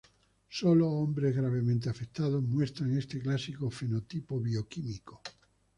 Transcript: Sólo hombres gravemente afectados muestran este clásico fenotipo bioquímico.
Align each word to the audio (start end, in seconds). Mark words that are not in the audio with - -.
Sólo 0.49 0.89
hombres 0.89 1.35
gravemente 1.35 1.87
afectados 1.87 2.41
muestran 2.41 2.97
este 2.97 3.19
clásico 3.19 3.69
fenotipo 3.69 4.39
bioquímico. 4.39 5.21